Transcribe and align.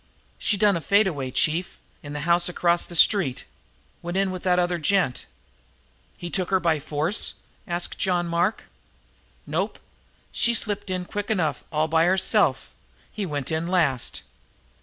"She 0.39 0.57
done 0.57 0.75
a 0.75 0.81
fade 0.81 1.05
away, 1.05 1.29
chief, 1.29 1.77
in 2.01 2.13
the 2.13 2.21
house 2.21 2.49
across 2.49 2.87
the 2.87 2.95
street. 2.95 3.45
Went 4.01 4.17
in 4.17 4.31
with 4.31 4.41
that 4.41 4.57
other 4.57 4.79
gent." 4.79 5.27
"He 6.17 6.31
took 6.31 6.49
her 6.49 6.59
by 6.59 6.79
force?" 6.79 7.35
asked 7.67 7.99
John 7.99 8.25
Mark. 8.27 8.63
"Nope. 9.45 9.77
She 10.31 10.55
slipped 10.55 10.89
in 10.89 11.05
quick 11.05 11.29
enough 11.29 11.59
and 11.61 11.67
all 11.71 11.87
by 11.87 12.05
herself. 12.05 12.73
He 13.11 13.27
went 13.27 13.51
in 13.51 13.67
last." 13.67 14.21